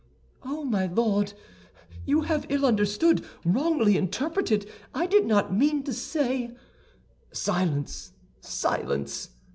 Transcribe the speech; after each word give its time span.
"Oh, 0.43 0.63
my 0.63 0.87
Lord! 0.87 1.33
You 2.07 2.21
have 2.21 2.47
ill 2.49 2.65
understood, 2.65 3.23
wrongly 3.45 3.97
interpreted; 3.97 4.67
I 4.95 5.05
did 5.05 5.27
not 5.27 5.53
mean 5.53 5.83
to 5.83 5.93
say—" 5.93 6.55
"Silence, 7.31 8.11
silence!" 8.39 9.29